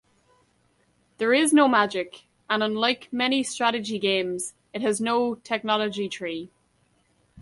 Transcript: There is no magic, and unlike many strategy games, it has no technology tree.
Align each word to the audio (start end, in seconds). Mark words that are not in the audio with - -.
There 1.19 1.31
is 1.31 1.53
no 1.53 1.67
magic, 1.67 2.23
and 2.49 2.63
unlike 2.63 3.09
many 3.13 3.43
strategy 3.43 3.99
games, 3.99 4.55
it 4.73 4.81
has 4.81 4.99
no 4.99 5.35
technology 5.35 6.09
tree. 6.09 6.49